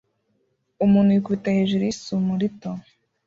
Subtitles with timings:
[0.85, 2.71] Umuntu yikubita hejuru yisumo rito